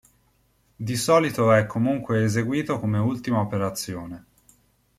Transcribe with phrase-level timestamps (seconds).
[0.75, 4.25] Di solito è comunque eseguito come ultima operazione.